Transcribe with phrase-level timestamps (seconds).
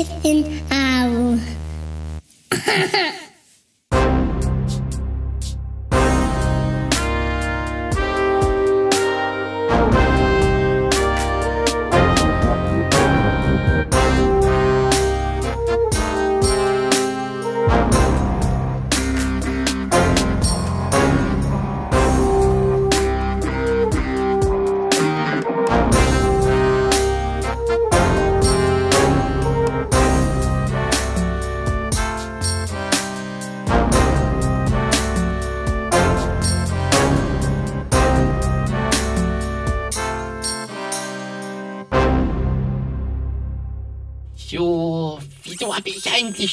[0.00, 1.36] Ich bin Au.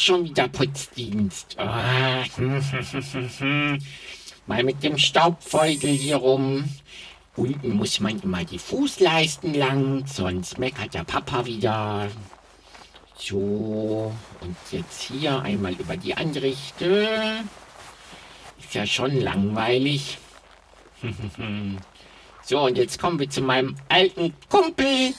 [0.06, 1.58] Schon wieder Putzdienst?
[1.58, 2.23] Ah,
[4.47, 6.66] Mal mit dem Staubfeugel hier rum.
[7.36, 12.08] Unten muss man immer die Fußleisten lang, sonst meckert der Papa wieder.
[13.17, 17.44] So, und jetzt hier einmal über die Anrichte.
[18.59, 20.19] Ist ja schon langweilig.
[22.44, 25.14] so, und jetzt kommen wir zu meinem alten Kumpel,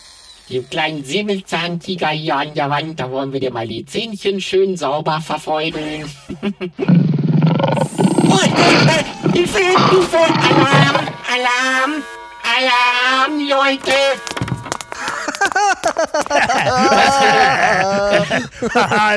[0.51, 3.01] dem kleinen Säbelzahntiger hier an der Wand.
[3.01, 6.11] Da wollen wir dir mal die Zähnchen schön sauber verfeudeln.
[8.29, 9.59] oh, äh, Hilfe,
[9.91, 10.97] Hilfe, Alarm,
[11.33, 12.03] Alarm,
[12.45, 13.93] Alarm, Leute.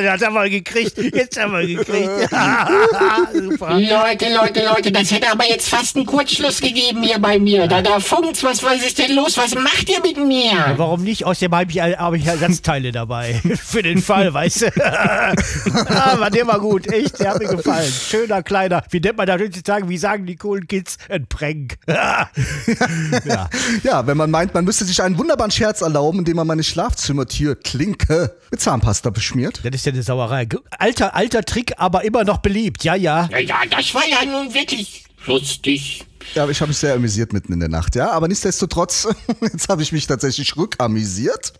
[0.03, 0.97] Das haben wir gekriegt.
[0.97, 2.09] Jetzt haben wir gekriegt.
[3.33, 3.79] Super.
[3.79, 7.67] Leute, Leute, Leute, das hätte aber jetzt fast einen Kurzschluss gegeben hier bei mir.
[7.67, 9.37] Da, da funkt's, was, was ist denn los?
[9.37, 10.73] Was macht ihr mit mir?
[10.77, 11.25] Warum nicht?
[11.25, 13.41] Außerdem habe ich, hab ich Ersatzteile dabei.
[13.63, 14.67] Für den Fall, weißt du?
[15.89, 16.87] Aber der war gut.
[16.91, 17.91] Echt, der hat mir gefallen.
[17.91, 18.83] Schöner, kleiner.
[18.89, 19.87] Wie nennt man das heutzutage?
[19.89, 20.97] Wie sagen die coolen Kids?
[21.09, 21.77] Ein Prank.
[21.87, 22.29] ja.
[23.83, 28.35] Ja, wenn man meint, man müsste sich einen wunderbaren Scherz erlauben, indem man meine Schlafzimmertürklinke
[28.51, 29.61] mit Zahnpasta beschmiert.
[29.63, 30.47] Das ist ja eine Sauerei.
[30.77, 32.83] Alter, alter Trick, aber immer noch beliebt.
[32.83, 33.27] Ja, ja.
[33.31, 36.05] Ja, ja, das war ja nun wirklich lustig.
[36.35, 38.11] Ja, aber ich habe mich sehr amüsiert mitten in der Nacht, ja.
[38.11, 39.07] Aber nichtsdestotrotz,
[39.41, 41.53] jetzt habe ich mich tatsächlich rückamüsiert.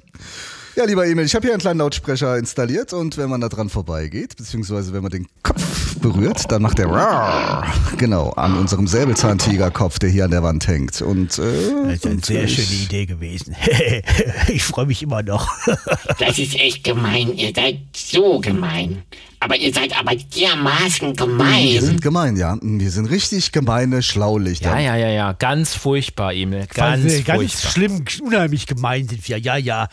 [0.79, 3.67] Ja, lieber Emil, ich habe hier einen kleinen Lautsprecher installiert und wenn man da dran
[3.67, 7.67] vorbeigeht, beziehungsweise wenn man den Kopf berührt, dann macht der Rar,
[7.97, 11.01] genau an unserem Säbelzahntigerkopf, der hier an der Wand hängt.
[11.01, 11.41] Und äh,
[11.83, 13.57] Das ist eine sehr schöne Idee gewesen.
[14.47, 15.49] ich freue mich immer noch.
[16.17, 17.35] Das ist echt gemein.
[17.35, 19.03] Ihr seid so gemein.
[19.41, 21.81] Aber ihr seid aber dermaßen Wir gemein.
[21.81, 22.57] sind gemein, ja.
[22.61, 24.79] Wir sind richtig gemeine Schlaulichter.
[24.79, 25.33] Ja, ja, ja, ja.
[25.33, 26.67] Ganz furchtbar, Emil.
[26.73, 27.71] Ganz, Ganz, ganz furchtbar.
[27.71, 29.39] schlimm, unheimlich gemein sind wir.
[29.39, 29.89] Ja, ja.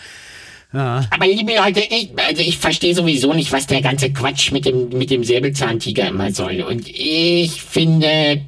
[1.11, 4.89] Aber liebe Leute, ich, also ich verstehe sowieso nicht, was der ganze Quatsch mit dem,
[4.91, 6.63] mit dem Säbelzahntiger immer soll.
[6.63, 8.43] Und ich finde,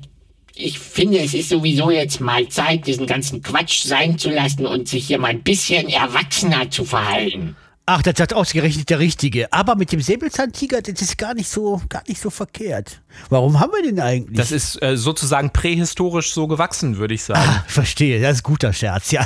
[0.54, 4.88] ich finde, es ist sowieso jetzt mal Zeit, diesen ganzen Quatsch sein zu lassen und
[4.88, 7.56] sich hier mal ein bisschen erwachsener zu verhalten.
[7.90, 9.50] Ach, das hat ausgerechnet der Richtige.
[9.50, 13.00] Aber mit dem Säbelzahntiger, das ist gar nicht so, gar nicht so verkehrt.
[13.30, 14.36] Warum haben wir den eigentlich?
[14.36, 17.40] Das ist äh, sozusagen prähistorisch so gewachsen, würde ich sagen.
[17.42, 19.24] Ah, verstehe, das ist ein guter Scherz, ja.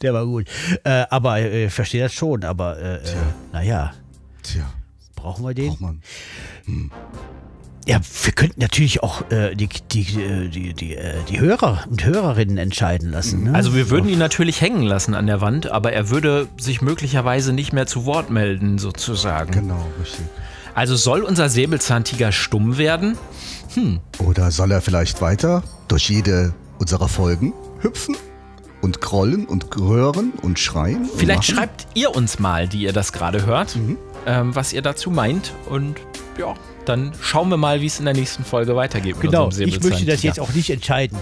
[0.00, 0.46] der war gut.
[0.82, 3.16] Äh, aber äh, verstehe das schon, aber äh, äh,
[3.52, 3.92] naja,
[4.44, 4.72] Tja,
[5.14, 5.68] brauchen wir den?
[5.68, 6.02] braucht man.
[7.86, 12.04] Ja, wir könnten natürlich auch äh, die, die, äh, die, die, äh, die Hörer und
[12.04, 13.44] Hörerinnen entscheiden lassen.
[13.44, 13.54] Ne?
[13.54, 17.52] Also wir würden ihn natürlich hängen lassen an der Wand, aber er würde sich möglicherweise
[17.52, 19.50] nicht mehr zu Wort melden, sozusagen.
[19.52, 20.26] Genau, richtig.
[20.74, 23.16] Also soll unser Säbelzahntiger stumm werden?
[24.18, 28.16] Oder soll er vielleicht weiter durch jede unserer Folgen hüpfen
[28.82, 31.02] und krollen und röhren und schreien?
[31.02, 31.54] und Vielleicht machen?
[31.56, 33.76] schreibt ihr uns mal, die ihr das gerade hört,
[34.26, 35.52] ähm, was ihr dazu meint.
[35.68, 35.96] Und
[36.38, 36.54] ja,
[36.90, 39.14] dann schauen wir mal, wie es in der nächsten Folge weitergeht.
[39.16, 41.16] mit Genau, ich möchte das jetzt auch nicht entscheiden.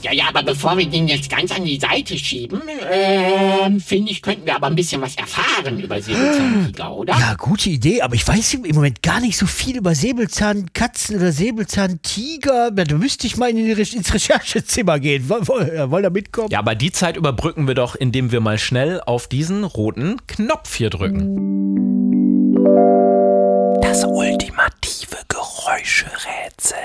[0.00, 4.22] Ja, ja, aber bevor wir den jetzt ganz an die Seite schieben, ähm, finde ich,
[4.22, 7.14] könnten wir aber ein bisschen was erfahren über Säbelzahntiger, oder?
[7.18, 11.32] Ja, gute Idee, aber ich weiß im Moment gar nicht so viel über Säbelzahnkatzen oder
[11.32, 12.70] Säbelzahntiger.
[12.70, 15.28] Da müsste ich mal in die Re ins Recherchezimmer gehen.
[15.28, 16.48] Woll- woll- Wollt ihr mitkommen?
[16.52, 20.76] Ja, aber die Zeit überbrücken wir doch, indem wir mal schnell auf diesen roten Knopf
[20.76, 21.58] hier drücken.
[23.80, 26.78] Das ultimative Geräuscherätsel.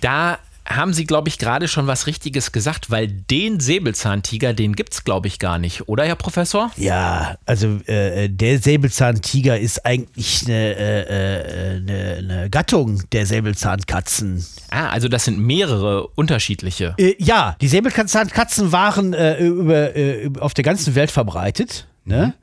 [0.00, 0.38] Da
[0.68, 5.04] haben Sie, glaube ich, gerade schon was Richtiges gesagt, weil den Säbelzahntiger, den gibt es,
[5.04, 6.70] glaube ich, gar nicht, oder, Herr Professor?
[6.76, 14.44] Ja, also äh, der Säbelzahntiger ist eigentlich eine, äh, äh, eine, eine Gattung der Säbelzahnkatzen.
[14.70, 16.94] Ah, also das sind mehrere unterschiedliche.
[16.98, 21.86] Äh, ja, die Säbelzahnkatzen waren äh, über, äh, auf der ganzen Welt verbreitet.
[22.04, 22.34] Ne?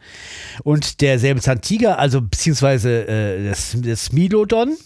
[0.63, 4.77] Und der Säbelzahntiger, also beziehungsweise äh, das, das Milodon,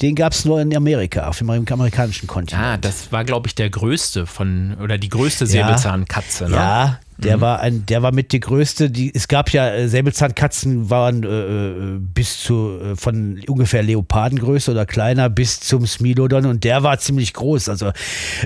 [0.00, 2.64] den gab es nur in Amerika, auf dem amerikanischen Kontinent.
[2.64, 6.56] Ah, das war, glaube ich, der größte von, oder die größte Säbelzahnkatze, ne?
[6.56, 8.90] Ja, der war ein, der war mit die größte.
[8.90, 14.70] Die, es gab ja äh, Säbelzahnkatzen waren äh, äh, bis zu äh, von ungefähr Leopardengröße
[14.70, 17.92] oder kleiner bis zum Smilodon und der war ziemlich groß, also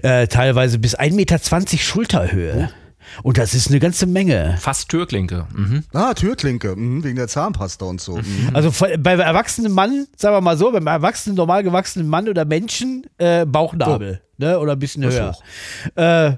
[0.02, 1.38] äh, teilweise bis 1,20 Meter
[1.78, 2.70] Schulterhöhe.
[3.22, 4.56] Und das ist eine ganze Menge.
[4.60, 5.46] Fast Türklinke.
[5.54, 5.84] Mhm.
[5.92, 8.16] Ah, Türklinke, mhm, wegen der Zahnpasta und so.
[8.16, 8.50] Mhm.
[8.54, 12.44] Also von- beim erwachsenen Mann, sagen wir mal so, beim erwachsenen, normal gewachsenen Mann oder
[12.44, 14.58] Menschen, äh, Bauchnabel, ne?
[14.58, 15.14] Oder ein bisschen Das
[15.94, 16.30] höher.
[16.32, 16.36] Äh,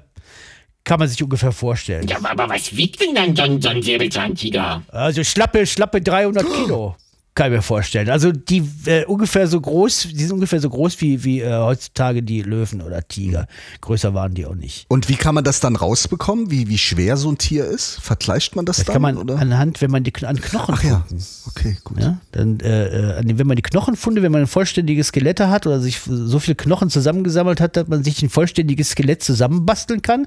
[0.85, 2.07] kann man sich ungefähr vorstellen.
[2.07, 4.81] Ja, aber was wiegt denn dann so ein, so ein Säbelzahntiger?
[4.87, 6.95] Also schlappe, schlappe 300 Kilo.
[7.39, 8.09] Kann ich mir vorstellen.
[8.09, 12.21] Also die äh, ungefähr so groß, die sind ungefähr so groß wie, wie äh, heutzutage
[12.21, 13.47] die Löwen oder Tiger.
[13.79, 14.85] Größer waren die auch nicht.
[14.89, 17.97] Und wie kann man das dann rausbekommen, wie, wie schwer so ein Tier ist?
[18.01, 18.93] Vergleicht man das, Das dann?
[18.93, 19.39] kann man oder?
[19.39, 21.05] anhand, wenn man die an Knochen Ach ja,
[21.47, 22.01] okay, gut.
[22.01, 25.79] Ja, dann, äh, äh, wenn man die Knochenfunde, wenn man ein vollständiges Skelett hat oder
[25.79, 30.25] sich so viele Knochen zusammengesammelt hat, dass man sich ein vollständiges Skelett zusammenbasteln kann,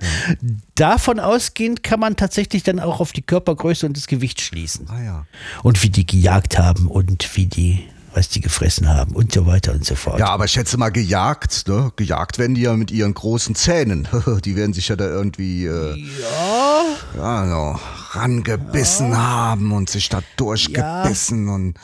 [0.77, 4.89] davon ausgehend kann man tatsächlich dann auch auf die Körpergröße und das Gewicht schließen.
[4.89, 5.27] Ah ja.
[5.63, 7.02] Und wie die gejagt haben und
[7.35, 7.85] wie die,
[8.15, 10.19] was die gefressen haben und so weiter und so fort.
[10.19, 11.93] Ja, aber ich schätze mal gejagt, ne?
[11.97, 14.09] Gejagt werden die ja mit ihren großen Zähnen.
[14.45, 16.85] die werden sich ja da irgendwie äh, ja.
[17.17, 21.75] Ja, so rangebissen haben und sich da durchgebissen und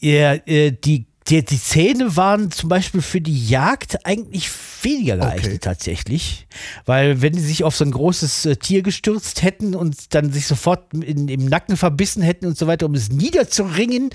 [0.00, 4.50] Ja, äh, die, die, die Zähne waren zum Beispiel für die Jagd eigentlich
[4.82, 5.58] weniger geeignet Okay.
[5.58, 6.46] tatsächlich.
[6.84, 10.46] Weil wenn die sich auf so ein großes äh, Tier gestürzt hätten und dann sich
[10.46, 14.10] sofort in, im Nacken verbissen hätten und so weiter, um es niederzuringen,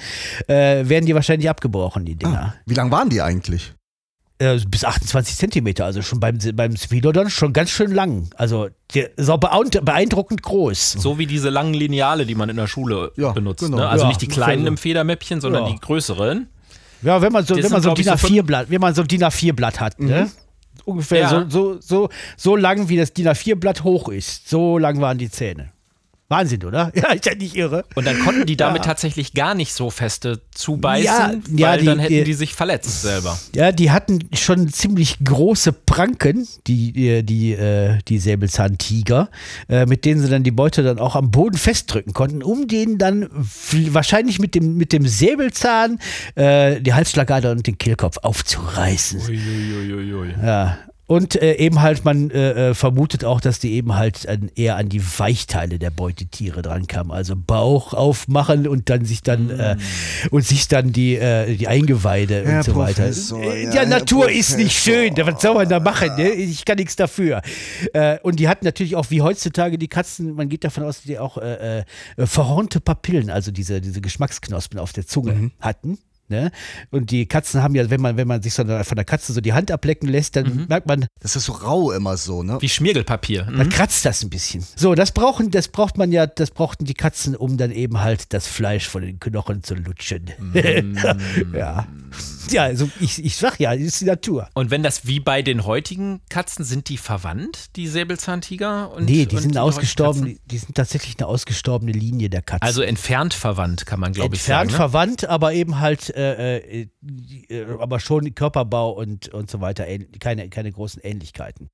[0.48, 2.56] äh, wären die wahrscheinlich abgebrochen, die Dinger.
[2.66, 3.74] wie lang waren die eigentlich?
[4.40, 8.30] Äh, bis 28 Zentimeter, also schon beim, beim Spilodon schon ganz schön lang.
[8.36, 10.92] Also der ist auch beeindruckend, groß.
[10.92, 13.64] So wie diese langen Lineale, die man in der Schule Ja, benutzt.
[13.64, 13.78] genau.
[13.78, 13.88] Ne?
[13.90, 14.68] Also Ja, nicht die kleinen ungefähr so.
[14.74, 15.72] im Federmäppchen, sondern Ja.
[15.72, 16.48] die größeren.
[17.02, 19.02] Ja, wenn man so, Das wenn man so ein DIN so A4-Blatt, wenn man so
[19.02, 20.30] ein DIN A4-Blatt hat, ne?
[20.86, 21.30] Ungefähr Ja.
[21.30, 24.50] so, so, so, so lang, wie das DIN A4-Blatt hoch ist.
[24.50, 25.72] So lang waren die Zähne.
[26.30, 26.92] Wahnsinn, oder?
[26.96, 27.86] Ja, ist ja nicht irre.
[27.96, 28.88] Und dann konnten die damit Ja.
[28.92, 32.54] tatsächlich gar nicht so feste zubeißen, Ja, weil ja, die- dann hätten die- die sich
[32.54, 33.40] verletzt selber.
[33.56, 39.30] Ja, die hatten schon ziemlich große Pranken, die, die, die, äh, die Säbelzahntiger,
[39.70, 42.98] äh, mit denen sie dann die Beute dann auch am Boden festdrücken konnten, um denen
[42.98, 46.00] dann wahrscheinlich mit dem, mit dem Säbelzahn
[46.36, 49.22] äh, die Halsschlagader und den Kehlkopf aufzureißen.
[49.22, 50.34] Uiuiuiui.
[50.44, 50.78] Ja.
[51.08, 54.76] Und äh, eben halt, man äh, äh, vermutet auch, dass die eben halt an, eher
[54.76, 57.14] an die Weichteile der Beutetiere drankamen.
[57.14, 59.78] Also Bauch aufmachen und dann sich dann äh,
[60.32, 63.54] und sich dann die, äh, die Eingeweide Herr und so Professor, weiter.
[63.56, 65.16] Äh, ja, ja, Natur ist nicht Professor.
[65.16, 65.28] schön.
[65.34, 66.10] Was soll man da machen?
[66.18, 66.30] Ne?
[66.32, 67.42] Ich kann nichts dafür.
[68.24, 71.20] Und die hatten natürlich auch wie heutzutage die Katzen, man geht davon aus, dass die
[71.20, 71.38] auch
[72.18, 75.52] verhornte Papillen, also diese, diese Geschmacksknospen auf der Zunge Mhm.
[75.62, 75.98] hatten.
[76.30, 76.52] Ne?
[76.92, 79.32] Und die Katzen haben ja, wenn man, wenn man sich so eine, von der Katze
[79.34, 80.66] so die Hand ablecken lässt, dann Mhm.
[80.68, 82.58] merkt man, Das ist so rau immer so, ne?
[82.62, 83.46] Wie Schmiergelpapier.
[83.50, 83.58] Mhm.
[83.58, 84.66] dann kratzt das ein bisschen.
[84.76, 88.34] So, das brauchen, das braucht man ja, das brauchten die Katzen, um dann eben halt
[88.34, 90.32] das Fleisch von den Knochen zu lutschen.
[91.54, 91.88] ja.
[92.50, 94.48] Ja, also ich, ich sag ja, das ist die Natur.
[94.54, 98.92] Und wenn das wie bei den heutigen Katzen, sind die verwandt, die Säbelzahntiger?
[98.94, 102.42] Und, Nee, die und sind die ausgestorben, die, die sind tatsächlich eine ausgestorbene Linie der
[102.42, 102.66] Katzen.
[102.66, 104.72] Also entfernt verwandt, kann man glaube ich Entfernt sagen.
[104.72, 104.78] Ne?
[104.78, 106.88] verwandt, aber eben halt, äh, äh,
[107.50, 109.86] äh, aber schon Körperbau und, und so weiter,
[110.20, 111.70] keine, keine großen Ähnlichkeiten.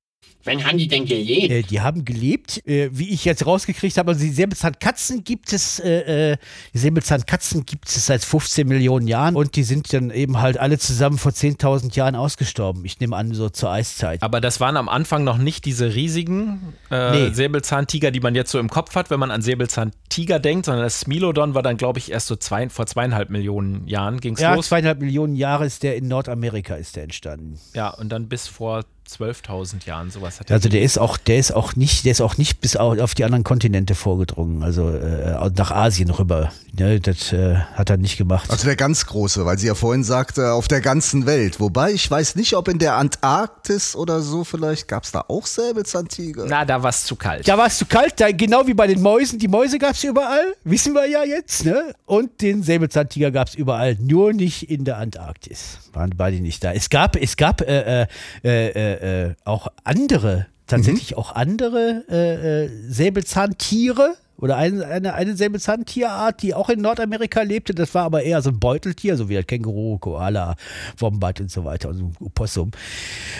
[0.46, 1.50] Wann haben die denn gelebt?
[1.50, 5.78] Äh, die haben gelebt, äh, wie ich jetzt rausgekriegt habe, also die Säbelzahnkatzen gibt es,
[5.80, 6.36] äh, äh,
[6.74, 10.78] die Säbelzahnkatzen gibt es seit 15 Millionen Jahren und die sind dann eben halt alle
[10.78, 12.84] zusammen vor 10.000 Jahren ausgestorben.
[12.84, 14.22] Ich nehme an, so zur Eiszeit.
[14.22, 17.34] Aber das waren am Anfang noch nicht diese riesigen äh, Nee.
[17.34, 21.00] Säbelzahntiger, die man jetzt so im Kopf hat, wenn man an Säbelzahntiger denkt, sondern das
[21.00, 24.54] Smilodon war dann, glaube ich, erst so zwei, vor zweieinhalb Millionen Jahren ging es Ja,
[24.54, 24.66] los.
[24.68, 27.58] zweieinhalb Millionen Jahre ist der in Nordamerika ist der entstanden.
[27.74, 31.38] Ja, und dann bis vor 12.000 Jahren sowas hat er Also der ist auch, der
[31.38, 34.90] ist auch nicht, der ist auch nicht bis au- auf die anderen Kontinente vorgedrungen, also
[34.90, 36.52] äh, nach Asien rüber.
[36.76, 38.50] Ne, das äh, hat er nicht gemacht.
[38.50, 41.60] Also der ganz große, weil sie ja vorhin sagte, auf der ganzen Welt.
[41.60, 45.46] Wobei ich weiß nicht, ob in der Antarktis oder so vielleicht gab es da auch
[45.46, 46.46] Säbelzahntiger.
[46.48, 47.46] Na, da war es zu kalt.
[47.46, 49.38] Da war es zu kalt, da, genau wie bei den Mäusen.
[49.38, 51.64] Die Mäuse gab es überall, wissen wir ja jetzt.
[51.64, 51.94] Ne?
[52.06, 55.78] Und den Säbelzahntiger gab es überall, nur nicht in der Antarktis.
[55.92, 56.72] Waren beide nicht da.
[56.72, 58.06] Es gab, es gab äh, äh,
[58.42, 65.36] äh, äh, äh, auch andere, tatsächlich auch andere äh, äh, Säbelzahntiere oder eine, eine, eine
[65.36, 67.74] Säbelzahntierart, die auch in Nordamerika lebte.
[67.74, 70.56] Das war aber eher so ein Beuteltier, so wie das Känguru, Koala,
[70.98, 72.70] Wombat und so weiter, also Opossum.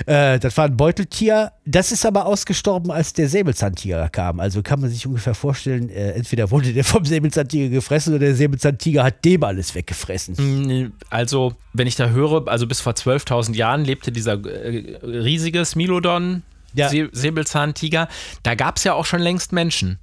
[0.07, 1.53] Äh, das war ein Beuteltier.
[1.65, 4.41] Das ist aber ausgestorben, als der Säbelzahntiger kam.
[4.41, 8.35] Also kann man sich ungefähr vorstellen, äh, entweder wurde der vom Säbelzahntiger gefressen oder der
[8.35, 10.35] Säbelzahntiger hat dem alles weggefressen.
[10.37, 15.65] Mm, Also, wenn ich da höre, also bis vor 12.000 Jahren lebte dieser äh, riesige
[15.65, 16.43] Smilodon,
[16.75, 16.89] Ja.
[16.89, 18.09] Säbelzahntiger.
[18.43, 19.99] Da gab es ja auch schon längst Menschen.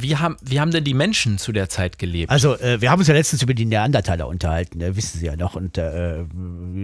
[0.00, 2.30] Wie haben, wie haben denn die Menschen zu der Zeit gelebt?
[2.30, 5.36] Also, äh, wir haben uns ja letztens über die Neandertaler unterhalten, ne, wissen Sie ja
[5.36, 5.54] noch.
[5.54, 6.24] Und äh,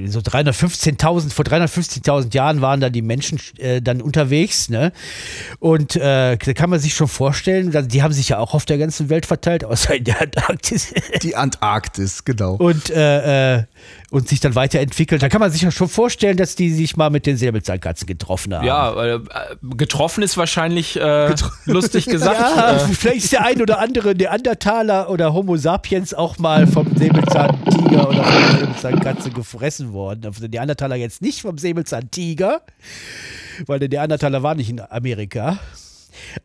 [0.06, 4.68] so 315.000, vor 350.000 Jahren waren da die Menschen äh, dann unterwegs.
[4.68, 4.92] Ne?
[5.58, 8.78] Und äh, da kann man sich schon vorstellen, die haben sich ja auch auf der
[8.78, 10.94] ganzen Welt verteilt, außer in der Antarktis.
[11.22, 12.54] Die Antarktis, genau.
[12.54, 13.64] und, äh, äh,
[14.10, 15.22] und sich dann weiterentwickelt.
[15.22, 18.54] Da kann man sich ja schon vorstellen, dass die sich mal mit den Säbelzahnkatzen getroffen
[18.54, 18.66] haben.
[18.66, 19.20] ja, äh,
[19.76, 22.40] getroffen ist wahrscheinlich äh, lustig gesagt.
[22.54, 26.96] Ja, Äh, vielleicht ist der ein oder andere Neandertaler oder Homo sapiens auch mal vom
[26.96, 30.24] Säbelzahntiger oder von der Säbelzahnkatze gefressen worden.
[30.24, 32.62] Also der Neandertaler jetzt nicht vom Säbelzahntiger,
[33.66, 35.58] weil der Neandertaler war nicht in Amerika.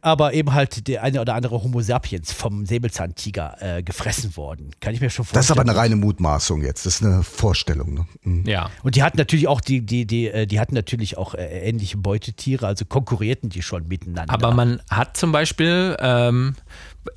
[0.01, 4.71] Aber eben halt der eine oder andere Homo sapiens vom Säbelzahntiger äh, gefressen worden.
[4.79, 5.39] Kann ich mir schon vorstellen.
[5.39, 6.85] Das ist aber eine reine Mutmaßung jetzt.
[6.85, 7.93] Das ist eine Vorstellung.
[7.93, 8.05] Ne?
[8.23, 8.45] Mhm.
[8.45, 8.69] ja.
[8.83, 11.97] Und die hatten natürlich auch die, die, die, äh, die hatten natürlich auch äh, ähnliche
[11.97, 14.33] Beutetiere, also konkurrierten die schon miteinander.
[14.33, 16.55] Aber man hat zum Beispiel, ähm,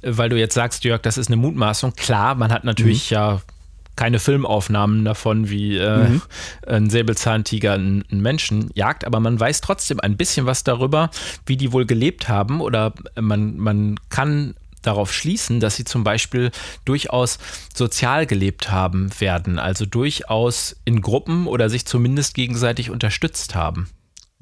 [0.03, 3.43] weil du jetzt sagst, Jörg, das ist eine Mutmaßung, klar, man hat natürlich ja
[3.97, 6.21] keine Filmaufnahmen davon, wie äh,
[6.67, 11.11] ein Säbelzahntiger einen, einen Menschen jagt, aber man weiß trotzdem ein bisschen was darüber,
[11.47, 16.51] wie die wohl gelebt haben oder man, man kann darauf schließen, dass sie zum Beispiel
[16.85, 17.39] durchaus
[17.75, 23.89] sozial gelebt haben werden, also durchaus in Gruppen oder sich zumindest gegenseitig unterstützt haben.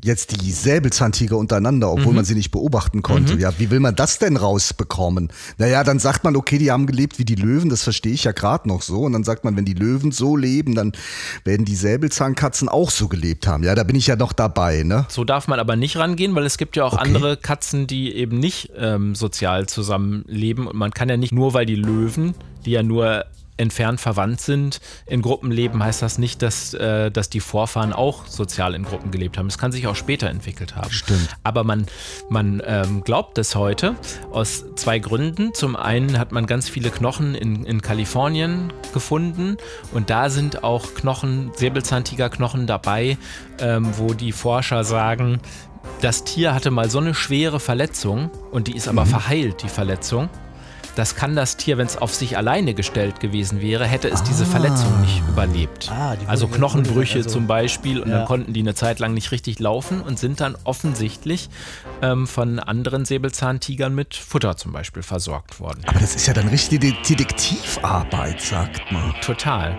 [0.03, 3.35] Jetzt die Säbelzahntiger untereinander, obwohl man sie nicht beobachten konnte.
[3.35, 5.31] Ja, wie will man das denn rausbekommen?
[5.59, 8.33] Naja, dann sagt man, okay, die haben gelebt wie die Löwen, das verstehe ich ja
[8.33, 9.03] gerade noch so.
[9.03, 10.93] Und dann sagt man, wenn die Löwen so leben, dann
[11.45, 13.63] werden die Säbelzahnkatzen auch so gelebt haben.
[13.63, 15.07] Ja, da bin ich ja noch dabei, ne?
[15.09, 17.05] So darf man aber nicht rangehen, weil es gibt ja auch Okay.
[17.07, 20.67] andere Katzen, die eben nicht ähm, sozial zusammenleben.
[20.67, 23.25] Und man kann ja nicht nur, weil die Löwen, die ja nur
[23.61, 28.27] entfernt verwandt sind, in Gruppen leben, heißt das nicht, dass, äh, dass die Vorfahren auch
[28.27, 29.49] sozial in Gruppen gelebt haben.
[29.49, 30.91] Das kann sich auch später entwickelt haben.
[30.91, 31.29] Stimmt.
[31.45, 31.87] Aber man,
[32.31, 33.97] man ähm, glaubt es heute
[34.33, 35.53] aus zwei Gründen.
[35.53, 39.59] Zum einen hat man ganz viele Knochen in, in Kalifornien gefunden
[39.93, 43.19] und da sind auch Knochen, Säbelzahntigerknochen dabei,
[43.59, 45.41] ähm, wo die Forscher sagen,
[46.01, 50.31] das Tier hatte mal so eine schwere Verletzung und die ist aber verheilt, die Verletzung.
[50.97, 54.45] Das kann das Tier, wenn es auf sich alleine gestellt gewesen wäre, hätte es diese
[54.45, 55.91] Verletzung nicht überlebt.
[55.91, 58.19] Ah, also Knochenbrüche also- zum Beispiel und Ja.
[58.19, 61.49] dann konnten die eine Zeit lang nicht richtig laufen und sind dann offensichtlich
[62.03, 65.83] ähm, von anderen Säbelzahntigern mit Futter zum Beispiel versorgt worden.
[65.87, 69.15] Aber das ist ja dann richtige Detektivarbeit, sagt man.
[69.23, 69.79] Total.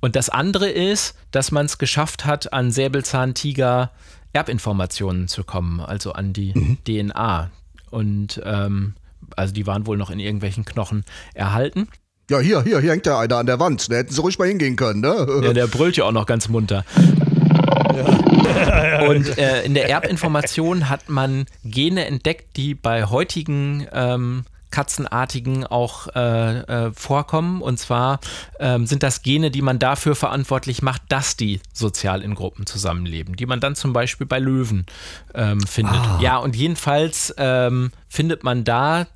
[0.00, 3.90] Und das andere ist, dass man es geschafft hat, an Säbelzahntiger
[4.32, 7.50] Erbinformationen zu kommen, also an die DNA.
[7.90, 8.94] Und ähm,
[9.36, 11.88] also die waren wohl noch in irgendwelchen Knochen erhalten.
[12.30, 13.90] Ja, hier, hier, hier hängt ja einer an der Wand.
[13.90, 15.26] Da hätten sie ruhig mal hingehen können, ne?
[15.42, 16.84] Ja, der brüllt ja auch noch ganz munter.
[19.08, 26.08] Und äh, in der Erbinformation hat man Gene entdeckt, die bei heutigen ähm, Katzenartigen auch
[26.16, 27.62] äh, äh, vorkommen.
[27.62, 28.18] Und zwar
[28.58, 33.36] ähm, sind das Gene, die man dafür verantwortlich macht, dass die sozial in Gruppen zusammenleben,
[33.36, 34.86] die man dann zum Beispiel bei Löwen
[35.34, 36.00] ähm, findet.
[36.20, 39.06] Ja, und jedenfalls ähm, findet man da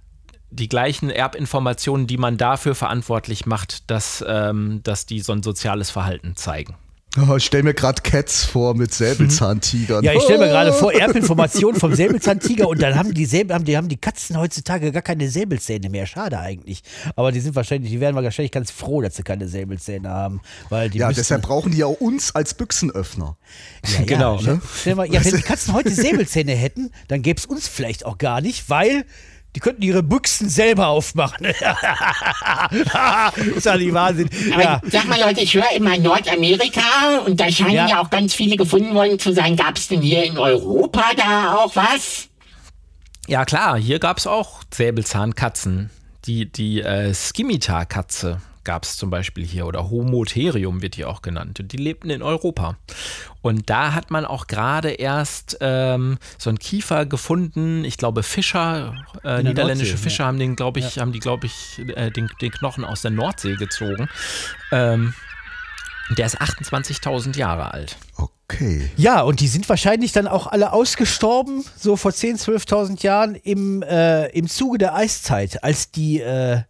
[0.51, 5.91] die gleichen Erbinformationen, die man dafür verantwortlich macht, dass, ähm, dass die so ein soziales
[5.91, 6.75] Verhalten zeigen.
[7.31, 10.05] Oh, ich stell mir gerade Cats vor mit Säbelzahntigern.
[10.05, 13.65] Ja, ich stelle mir gerade vor, Erbinformation vom Säbelzahntiger und dann haben die, Säbel, haben,
[13.65, 16.07] die, haben die Katzen heutzutage gar keine Säbelzähne mehr.
[16.07, 16.83] Schade eigentlich.
[17.15, 20.43] Aber die sind wahrscheinlich, die werden wahrscheinlich ganz froh, dass sie keine Säbelzähne haben.
[20.69, 23.39] Weil die Ja, müssten- deshalb brauchen die ja auch uns als Büchsenöffner.
[23.87, 24.61] ja, ja, genau, Stell, ne?
[24.81, 28.19] stell mal, ja, wenn die Katzen heute Säbelzähne hätten, dann gäbe es uns vielleicht auch
[28.19, 29.07] gar nicht, weil
[29.57, 31.47] die könnten ihre Büchsen selber aufmachen.
[31.47, 31.65] ist
[33.65, 34.29] ja Wahnsinn.
[34.53, 34.81] Aber Ja.
[34.87, 37.89] sag mal, Leute, ich höre immer Nordamerika und da scheinen Ja.
[37.89, 38.01] ja.
[38.03, 39.57] auch ganz viele gefunden worden zu sein.
[39.57, 42.29] Gab es denn hier in Europa da auch was?
[43.29, 45.89] Ja klar, hier gab es auch Säbelzahnkatzen.
[46.27, 51.61] Die, die äh, Skimitar-Katze gab es zum Beispiel hier oder Homotherium wird die auch genannt.
[51.61, 52.77] Und die lebten in Europa.
[53.41, 57.85] Und da hat man auch gerade erst ähm, so einen Kiefer gefunden.
[57.85, 61.47] Ich glaube, Fischer, äh, der niederländische Nordsee, Fischer haben den, glaube ich, haben die, glaube
[61.47, 64.09] ich, äh, den, den Knochen aus der Nordsee gezogen.
[64.73, 65.15] Ähm,
[66.11, 67.97] der ist 28.000 Jahre alt.
[68.17, 68.36] Okay.
[68.97, 73.83] Ja, und die sind wahrscheinlich dann auch alle ausgestorben, so vor 10.000, 12.000 Jahren im,
[73.83, 76.61] äh, im Zuge der Eiszeit, als die, äh,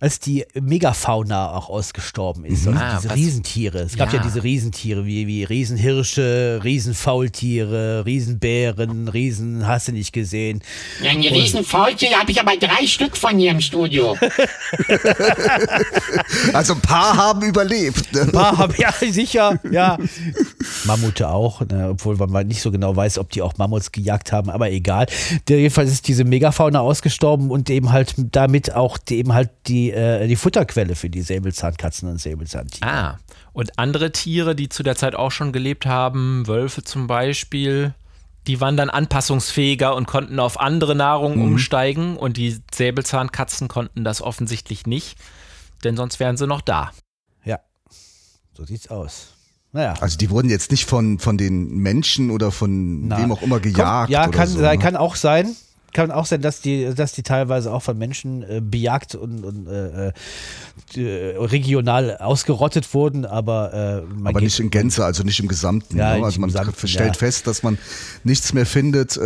[0.00, 2.66] als die Megafauna auch ausgestorben ist.
[2.66, 3.78] Also Ah, diese was- Riesentiere.
[3.80, 4.24] Es gab ja Ja.
[4.24, 10.62] diese Riesentiere wie, wie Riesenhirsche, Riesenfaultiere, Riesenbären, Riesen, hast du nicht gesehen.
[11.02, 14.16] Ja, eine riesen Faultier habe ich aber drei Stück von hier im Studio.
[16.52, 18.12] Also ein paar haben überlebt.
[18.12, 18.30] Ne?
[18.34, 19.98] Ah, hab- ja, sicher, ja.
[21.10, 24.50] Mammute auch, ne, obwohl man nicht so genau weiß, ob die auch Mammuts gejagt haben,
[24.50, 25.06] aber egal.
[25.48, 29.90] Der, jedenfalls ist diese Megafauna ausgestorben und eben halt damit auch die, eben halt die,
[29.90, 32.86] äh, die Futterquelle für die Säbelzahnkatzen und Säbelzahntiger.
[32.86, 33.18] Ah,
[33.52, 37.94] und andere Tiere, die zu der Zeit auch schon gelebt haben, Wölfe zum Beispiel,
[38.46, 41.42] die waren dann anpassungsfähiger und konnten auf andere Nahrung Mhm.
[41.44, 45.18] umsteigen und die Säbelzahnkatzen konnten das offensichtlich nicht,
[45.84, 46.90] denn sonst wären sie noch da.
[47.44, 47.58] Ja,
[48.56, 49.34] so sieht's aus.
[49.72, 49.94] Naja.
[50.00, 53.18] Also die wurden jetzt nicht von, von den Menschen oder von Na.
[53.18, 54.10] wem auch immer gejagt.
[54.10, 54.78] ja, oder kann, so, ne?
[54.78, 55.54] kann auch sein.
[55.92, 59.66] Kann auch sein, dass die, dass die teilweise auch von Menschen äh, bejagt und, und
[59.66, 60.12] äh, äh,
[60.94, 65.98] äh, regional ausgerottet wurden, aber äh, Aber nicht in Gänze, also nicht im Gesamten.
[65.98, 66.14] Ja, ne?
[66.16, 67.18] nicht Also man Gesamten, stellt ja.
[67.18, 67.76] fest, dass man
[68.22, 69.18] nichts mehr findet,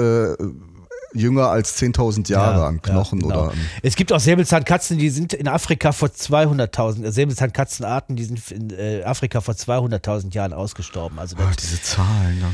[1.14, 3.40] jünger als 10.000 Jahre Ja, an Knochen ja, genau.
[3.42, 8.24] oder an Es gibt auch Säbelzahnkatzen, die sind in Afrika vor 200.000, äh, Säbelzahnkatzenarten, die
[8.24, 11.18] sind in äh, Afrika vor 200.000 Jahren ausgestorben.
[11.18, 12.40] Also das, Ach, diese Zahlen.
[12.40, 12.50] Ne?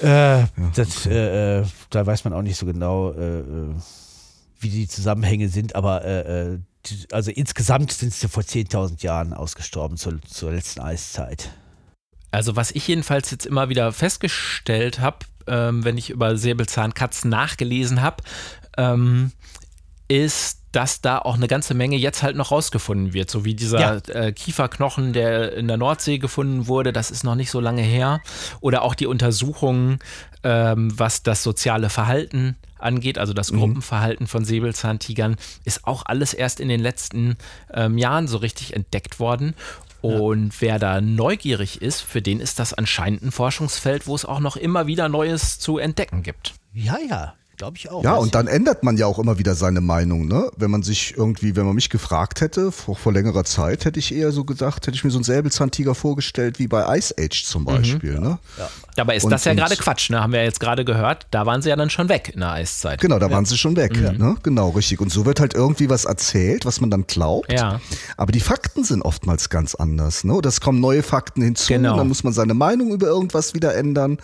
[0.00, 3.42] äh, das, äh, äh, da weiß man auch nicht so genau, äh,
[4.60, 10.20] wie die Zusammenhänge sind, aber die, also insgesamt sind sie vor 10.000 Jahren ausgestorben zur,
[10.22, 11.50] zur letzten Eiszeit.
[12.30, 18.02] Also was ich jedenfalls jetzt immer wieder festgestellt habe, ähm, wenn ich über Säbelzahnkatzen nachgelesen
[18.02, 18.22] habe,
[18.76, 19.32] ähm,
[20.08, 23.30] ist, dass da auch eine ganze Menge jetzt halt noch rausgefunden wird.
[23.30, 24.14] So wie dieser Ja.
[24.14, 28.20] äh, Kieferknochen, der in der Nordsee gefunden wurde, das ist noch nicht so lange her.
[28.60, 29.98] Oder auch die Untersuchungen,
[30.44, 36.60] ähm, was das soziale Verhalten angeht, also das Gruppenverhalten von Säbelzahntigern, ist auch alles erst
[36.60, 37.36] in den letzten
[37.72, 39.54] ähm, Jahren so richtig entdeckt worden.
[40.00, 44.40] Und wer da neugierig ist, für den ist das anscheinend ein Forschungsfeld, wo es auch
[44.40, 46.54] noch immer wieder Neues zu entdecken gibt.
[46.72, 48.02] Ja, ja, glaube ich auch.
[48.04, 50.50] Ja, und dann ändert man ja auch immer wieder seine Meinung, ne?
[50.56, 54.14] Wenn man sich irgendwie, wenn man mich gefragt hätte, vor, vor längerer Zeit, hätte ich
[54.14, 57.64] eher so gesagt, hätte ich mir so einen Säbelzahntiger vorgestellt wie bei Ice Age zum
[57.64, 58.38] Beispiel, ne?
[58.96, 60.20] Dabei ist Und- das ja gerade Quatsch, ne?
[60.20, 61.26] Haben wir ja jetzt gerade gehört.
[61.30, 63.00] Da waren sie ja dann schon weg in der Eiszeit.
[63.00, 63.92] Genau, da waren sie schon weg.
[64.00, 64.36] Ne?
[64.42, 65.00] Genau, richtig.
[65.00, 67.52] Und so wird halt irgendwie was erzählt, was man dann glaubt.
[67.52, 67.80] Ja.
[68.16, 70.24] Aber die Fakten sind oftmals ganz anders.
[70.24, 70.32] Ne?
[70.34, 71.72] Oder es kommen neue Fakten hinzu.
[71.72, 71.96] Genau.
[71.96, 74.18] Dann muss man seine Meinung über irgendwas wieder ändern.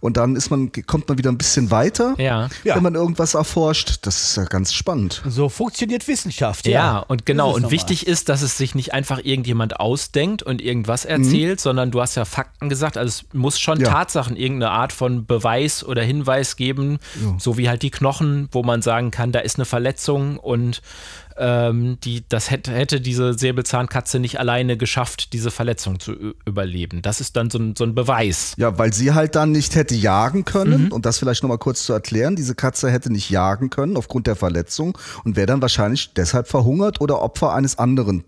[0.00, 2.48] Und dann ist man, kommt man wieder ein bisschen weiter, Ja.
[2.64, 2.77] Ja.
[2.78, 3.98] Wenn man irgendwas erforscht.
[4.02, 5.22] Das ist ja ganz spannend.
[5.26, 6.66] so funktioniert Wissenschaft.
[6.66, 7.52] Ja, Ja, und genau.
[7.54, 12.00] Und wichtig ist, dass es sich nicht einfach irgendjemand ausdenkt und irgendwas erzählt, sondern du
[12.00, 12.96] hast ja Fakten gesagt.
[12.96, 13.90] Also es muss schon Ja.
[13.90, 16.98] Tatsachen, irgendeine Art von Beweis oder Hinweis geben,
[17.38, 20.80] so wie halt die Knochen, wo man sagen kann, da ist eine Verletzung und
[21.38, 27.02] ähm, die, das hätte, hätte diese Säbelzahnkatze nicht alleine geschafft, diese Verletzung zu überleben.
[27.02, 28.54] Das ist dann so ein, so ein Beweis.
[28.56, 30.86] Ja, weil sie halt dann nicht hätte jagen können.
[30.86, 30.92] Mhm.
[30.92, 32.36] Und das vielleicht nochmal kurz zu erklären.
[32.36, 37.00] Diese Katze hätte nicht jagen können aufgrund der Verletzung und wäre dann wahrscheinlich deshalb verhungert
[37.00, 38.24] oder Opfer eines anderen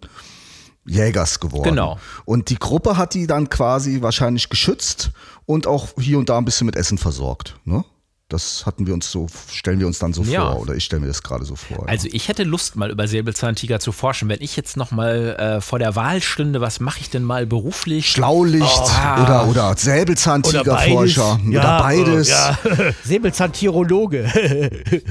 [0.87, 1.65] Jägers geworden.
[1.65, 1.99] Genau.
[2.25, 5.11] Und die Gruppe hat die dann quasi wahrscheinlich geschützt
[5.47, 7.57] und auch hier und da ein bisschen mit Essen versorgt.
[7.65, 7.85] Ne?
[8.31, 10.53] Das hatten wir uns so, stellen wir uns dann so Ja.
[10.53, 11.79] vor, oder ich stelle mir das gerade so vor.
[11.81, 11.85] ja.
[11.87, 14.29] Also ich hätte Lust, mal über Säbelzahntiger zu forschen.
[14.29, 17.47] Wenn ich jetzt noch mal äh, vor der Wahl stünde, was mache ich denn mal
[17.47, 18.09] beruflich?
[18.11, 19.23] Schlaulicht Oh.
[19.23, 22.29] oder, oder Säbelzahntigerforscher oder, Ja, beides.
[22.29, 22.59] äh, Ja.
[23.05, 24.31] Säbelzahntirologe.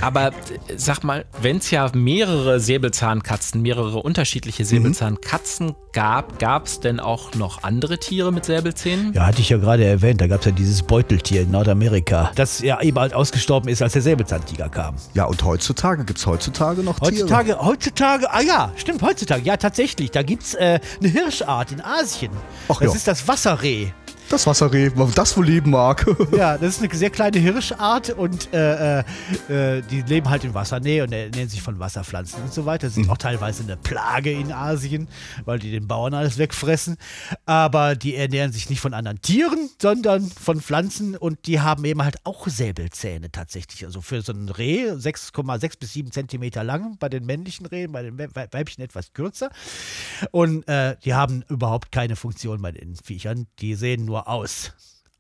[0.02, 0.32] Aber äh,
[0.78, 7.34] sag mal, wenn es ja mehrere Säbelzahnkatzen, mehrere unterschiedliche Säbelzahnkatzen gab, gab es denn auch
[7.36, 9.14] noch andere Tiere mit Säbelzähnen?
[9.14, 12.62] Ja, hatte ich ja gerade erwähnt, da gab es ja dieses Beuteltier in Nordamerika, das
[12.62, 14.96] ja eben halt ausgestorben ist, als der Säbelzahntiger kam.
[15.14, 17.12] Ja, und heutzutage, gibt es heutzutage noch Tiere?
[17.12, 21.82] Heutzutage, heutzutage, ah ja, stimmt, heutzutage, ja tatsächlich, da gibt es äh, eine Hirschart in
[21.82, 22.32] Asien.
[22.68, 22.96] Ach das ja.
[22.96, 23.92] ist das Wasserreh.
[24.30, 26.06] Das Wasserreh, was das wohl leben mag.
[26.38, 29.04] Ja, das ist eine sehr kleine Hirschart und äh, äh,
[29.50, 32.90] äh, die leben halt in Wassernähe und ernähren sich von Wasserpflanzen und so weiter.
[32.90, 35.08] Sind auch teilweise eine Plage in Asien,
[35.46, 36.98] weil die den Bauern alles wegfressen.
[37.46, 42.04] Aber die ernähren sich nicht von anderen Tieren, sondern von Pflanzen und die haben eben
[42.04, 43.86] halt auch Säbelzähne tatsächlich.
[43.86, 48.04] Also für so ein Reh 6,6 bis 7 Zentimeter lang, bei den männlichen Rehen, bei
[48.04, 49.50] den Wei- Wei- Weibchen etwas kürzer.
[50.32, 53.48] Und äh, die haben überhaupt keine Funktion bei den Viechern.
[53.60, 54.72] Die sehen nur aus.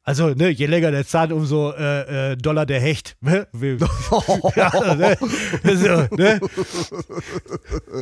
[0.04, 3.16] Also, ne, je länger der Zahn, umso äh, äh, doller der Hecht.
[3.22, 3.48] Ne?
[4.56, 5.18] ja, ne?
[5.64, 6.40] So, ne?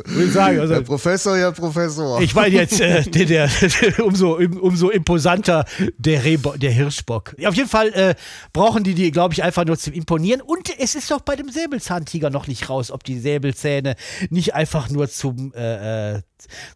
[0.06, 2.20] Will ich sagen, also, Herr Professor, Herr Professor.
[2.22, 3.50] ich meine jetzt, äh, der, der,
[4.06, 5.64] umso, umso imposanter
[5.98, 7.34] der, Rehbo der Hirschbock.
[7.36, 8.14] Ja, auf jeden Fall äh,
[8.52, 10.40] brauchen die die, glaube ich, einfach nur zum Imponieren.
[10.40, 13.96] Und es ist doch bei dem Säbelzahntiger noch nicht raus, ob die Säbelzähne
[14.30, 16.20] nicht einfach nur zum, äh, äh,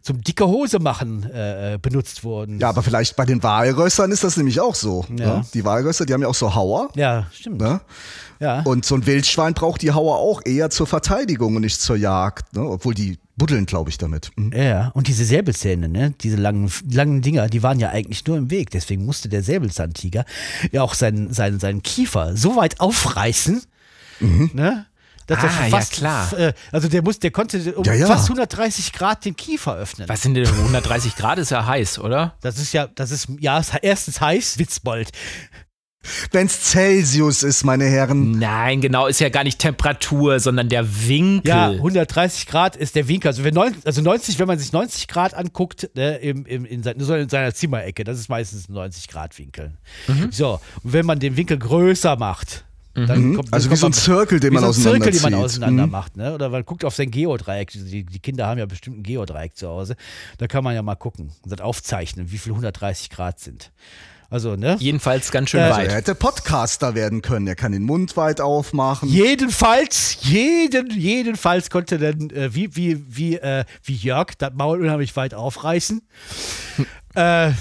[0.01, 1.29] zum dicke Hose machen
[1.81, 2.59] benutzt wurden.
[2.59, 5.05] ja, aber vielleicht bei den Walrössern ist das nämlich auch so.
[5.17, 5.37] Ja.
[5.37, 5.45] Ne?
[5.53, 6.89] Die Walrösser, die haben ja auch so Hauer.
[6.95, 7.61] Ja, stimmt.
[7.61, 7.81] Ne?
[8.39, 8.61] Ja.
[8.61, 12.55] Und so ein Wildschwein braucht die Hauer auch eher zur Verteidigung und nicht zur Jagd.
[12.55, 12.61] Ne?
[12.61, 14.31] Obwohl die buddeln, glaube ich, damit.
[14.35, 14.53] Mhm.
[14.53, 18.51] Ja, und diese Säbelzähne, ne, diese langen, langen Dinger, die waren ja eigentlich nur im
[18.51, 18.69] Weg.
[18.69, 20.25] Deswegen musste der Säbelzahntiger
[20.71, 23.63] ja auch seinen, seinen, seinen Kiefer so weit aufreißen,
[24.19, 24.85] ne,
[25.27, 26.33] dass er Ah, ja, fast, klar.
[26.37, 28.07] Äh, also der muss, der konnte um Ja, ja.
[28.07, 30.07] fast 130 Grad den Kiefer öffnen.
[30.09, 31.37] Was sind denn 130 Grad?
[31.39, 32.35] Ist ja heiß, oder?
[32.41, 35.11] Das ist ja, das ist, ja, erstens heiß, Witzbold.
[36.31, 38.31] Wenn's Celsius ist, meine Herren.
[38.31, 41.49] Nein, genau, ist ja gar nicht Temperatur, sondern der Winkel.
[41.49, 43.29] Ja, 130 Grad ist der Winkel.
[43.29, 46.83] Also, wenn neun, also 90, wenn man sich 90 Grad anguckt, ne, im, im, in,
[46.83, 49.77] sein, in seiner Zimmerecke, das ist meistens ein 90 Grad Winkel.
[50.07, 50.31] Mhm.
[50.31, 53.95] So, und wenn man den Winkel größer macht, dann kommt, Also wie so ein kommt
[53.95, 55.45] Zirkel, den wie man so ein Zirkel, den man auseinanderzieht.
[55.45, 55.91] auseinander Mhm.
[55.91, 56.33] macht, ne?
[56.33, 57.71] Oder man guckt auf sein Geodreieck.
[57.71, 59.95] Die, die Kinder haben ja bestimmt ein Geodreieck zu Hause.
[60.37, 63.71] Da kann man ja mal gucken und das aufzeichnen, wie viel 130 Grad sind.
[64.29, 64.77] Also, ne?
[64.79, 65.91] Jedenfalls ganz schön Äh, Er weit.
[65.93, 67.45] hätte Podcaster werden können.
[67.45, 69.07] Er kann den Mund weit aufmachen.
[69.07, 75.15] Jedenfalls, jeden, jedenfalls konnte dann, äh, wie, wie, wie, äh, wie Jörg, das Maul unheimlich
[75.15, 76.01] weit aufreißen.
[77.13, 77.51] äh,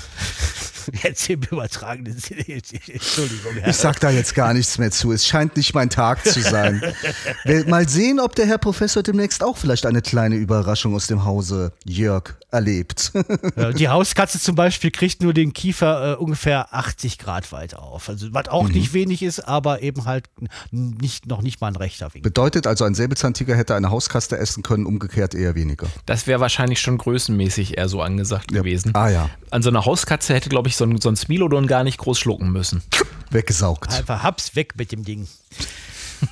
[1.03, 2.45] jetzt im übertragenen Sinne.
[2.49, 3.69] Entschuldigung, Herr.
[3.69, 5.13] Ich sag da jetzt gar nichts mehr zu.
[5.13, 6.83] Es scheint nicht mein Tag zu sein.
[7.67, 11.73] Mal sehen, ob der Herr Professor demnächst auch vielleicht eine kleine Überraschung aus dem Hause
[11.85, 13.13] Jörg erlebt.
[13.57, 18.09] Ja, Die Hauskatze zum Beispiel kriegt nur den Kiefer äh, ungefähr 80 Grad weit auf.
[18.09, 20.29] Also, was auch nicht wenig ist, aber eben halt
[20.71, 22.23] nicht, noch nicht mal ein rechter Winkel.
[22.23, 25.87] Bedeutet also, ein Säbelzahntiger hätte eine Hauskaste essen können, umgekehrt eher weniger.
[26.07, 28.93] Das wäre wahrscheinlich schon größenmäßig eher so angesagt gewesen.
[28.95, 31.85] Ah ja, An so einer Hauskatze hätte, glaube ich, so ein, so ein Smilodon gar
[31.85, 32.83] nicht groß schlucken müssen.
[33.31, 33.93] weggesaugt.
[33.93, 35.27] Einfach haps weg mit dem Ding.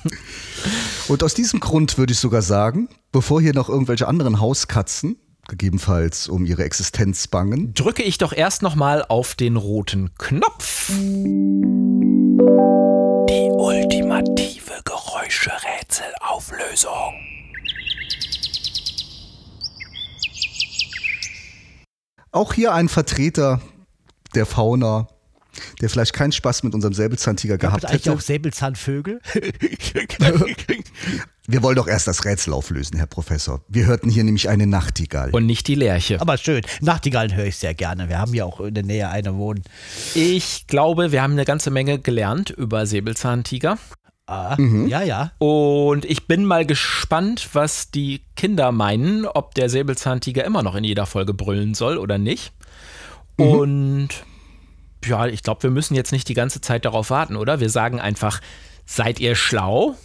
[1.07, 6.29] Und aus diesem Grund würde ich sogar sagen, bevor hier noch irgendwelche anderen Hauskatzen, gegebenenfalls
[6.29, 10.91] um ihre Existenz bangen, Drücke ich doch erst nochmal auf den roten Knopf.
[13.29, 17.13] Die ultimative Geräuscherätselauflösung.
[22.31, 23.61] auch hier ein Vertreter
[24.35, 25.07] der Fauna,
[25.81, 28.13] der vielleicht keinen Spaß mit unserem Säbelzahntiger Gab es gehabt eigentlich hätte.
[28.15, 29.19] auch Säbelzahnvögel?
[31.47, 33.61] Wir wollen doch erst das Rätsel auflösen, Herr Professor.
[33.67, 35.31] Wir hörten hier nämlich eine Nachtigall.
[35.31, 36.21] Und nicht die Lerche.
[36.21, 36.61] Aber schön.
[36.81, 38.07] Nachtigallen höre ich sehr gerne.
[38.09, 39.63] Wir haben ja auch in der Nähe eine wohnen.
[40.13, 43.77] Ich glaube, wir haben eine ganze Menge gelernt über Säbelzahntiger.
[44.27, 44.87] Ah, Mhm.
[44.87, 45.31] Ja, ja.
[45.39, 50.83] Und ich bin mal gespannt, was die Kinder meinen, ob der Säbelzahntiger immer noch in
[50.85, 52.53] jeder Folge brüllen soll oder nicht.
[53.37, 54.09] Und
[55.05, 57.59] ja, ich glaube, wir müssen jetzt nicht die ganze Zeit darauf warten, oder?
[57.59, 58.39] Wir sagen einfach,
[58.85, 59.95] seid ihr schlau?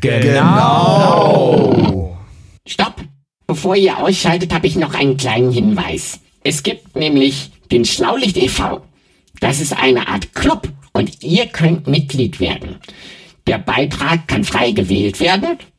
[0.00, 1.76] Genau.
[2.66, 3.02] Stopp!
[3.46, 6.20] Bevor ihr ausschaltet, habe ich noch einen kleinen Hinweis.
[6.44, 8.82] Es gibt nämlich den Schlaulicht e.V.
[9.40, 12.76] Das ist eine Art Club und ihr könnt Mitglied werden.
[13.46, 15.58] Der Beitrag kann frei gewählt werden